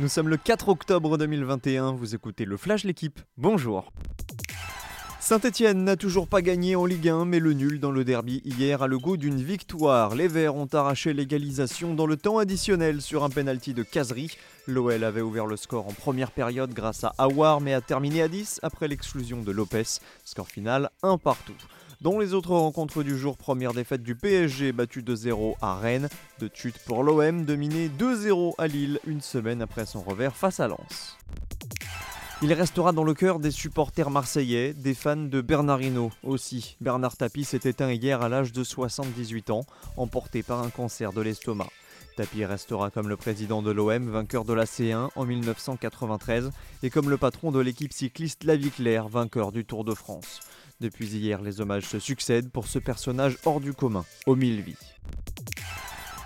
[0.00, 3.92] Nous sommes le 4 octobre 2021, vous écoutez le Flash L'équipe, bonjour
[5.20, 8.82] Saint-Etienne n'a toujours pas gagné en Ligue 1, mais le nul dans le derby hier
[8.82, 10.14] a le goût d'une victoire.
[10.14, 14.30] Les Verts ont arraché l'égalisation dans le temps additionnel sur un penalty de Casery.
[14.66, 18.28] L'OL avait ouvert le score en première période grâce à Awar, mais a terminé à
[18.28, 20.00] 10 après l'exclusion de Lopez.
[20.24, 21.54] Score final 1 partout.
[22.00, 26.08] Dans les autres rencontres du jour, première défaite du PSG battu 2-0 à Rennes,
[26.40, 30.66] de chute pour l'OM dominé 2-0 à Lille une semaine après son revers face à
[30.66, 31.18] Lens.
[32.42, 36.78] Il restera dans le cœur des supporters marseillais, des fans de Bernardino aussi.
[36.80, 39.66] Bernard Tapie s'est éteint hier à l'âge de 78 ans,
[39.98, 41.68] emporté par un cancer de l'estomac.
[42.16, 46.50] Tapie restera comme le président de l'OM, vainqueur de la C1 en 1993,
[46.82, 50.40] et comme le patron de l'équipe cycliste La Vie Claire, vainqueur du Tour de France.
[50.80, 54.76] Depuis hier, les hommages se succèdent pour ce personnage hors du commun, aux mille vies.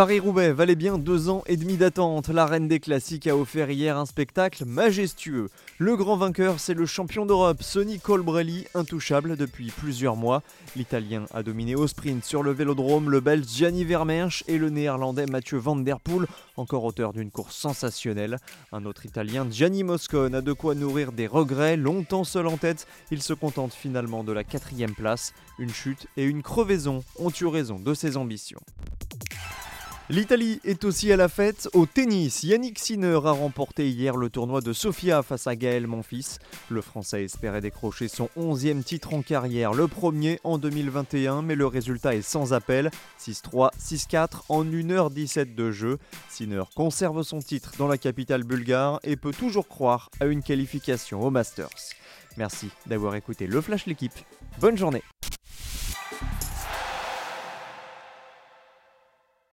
[0.00, 2.28] Paris-Roubaix valait bien deux ans et demi d'attente.
[2.30, 5.50] La reine des classiques a offert hier un spectacle majestueux.
[5.76, 10.42] Le grand vainqueur, c'est le champion d'Europe, Sonny Colbrelli, intouchable depuis plusieurs mois.
[10.74, 15.26] L'Italien a dominé au sprint sur le vélodrome le Belge Gianni Vermeersch et le Néerlandais
[15.26, 18.38] Mathieu Van Der Poel, encore auteur d'une course sensationnelle.
[18.72, 21.76] Un autre Italien, Gianni Moscone, a de quoi nourrir des regrets.
[21.76, 25.34] Longtemps seul en tête, il se contente finalement de la quatrième place.
[25.58, 28.60] Une chute et une crevaison ont eu raison de ses ambitions.
[30.10, 32.42] L'Italie est aussi à la fête au tennis.
[32.42, 36.40] Yannick Sinner a remporté hier le tournoi de Sofia face à Gaël Monfils.
[36.68, 41.64] Le Français espérait décrocher son 11e titre en carrière, le premier en 2021, mais le
[41.68, 42.90] résultat est sans appel.
[43.20, 45.98] 6-3, 6-4 en 1h17 de jeu.
[46.28, 51.22] Sinner conserve son titre dans la capitale bulgare et peut toujours croire à une qualification
[51.22, 51.70] au Masters.
[52.36, 54.14] Merci d'avoir écouté le Flash l'équipe.
[54.58, 55.04] Bonne journée